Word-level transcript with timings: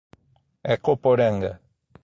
Ecoporanga 0.75 1.51